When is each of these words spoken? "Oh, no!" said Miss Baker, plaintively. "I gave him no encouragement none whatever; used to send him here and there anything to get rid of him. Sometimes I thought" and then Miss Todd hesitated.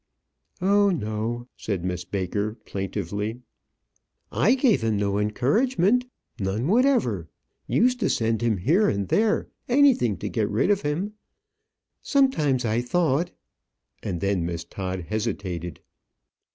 "Oh, 0.63 0.89
no!" 0.89 1.47
said 1.55 1.85
Miss 1.85 2.05
Baker, 2.05 2.55
plaintively. 2.65 3.41
"I 4.31 4.55
gave 4.55 4.81
him 4.81 4.97
no 4.97 5.19
encouragement 5.19 6.05
none 6.39 6.65
whatever; 6.65 7.29
used 7.67 7.99
to 7.99 8.09
send 8.09 8.41
him 8.41 8.57
here 8.57 8.89
and 8.89 9.09
there 9.09 9.49
anything 9.69 10.17
to 10.17 10.27
get 10.27 10.49
rid 10.49 10.71
of 10.71 10.81
him. 10.81 11.13
Sometimes 12.01 12.65
I 12.65 12.81
thought" 12.81 13.29
and 14.01 14.21
then 14.21 14.43
Miss 14.43 14.63
Todd 14.63 15.01
hesitated. 15.01 15.81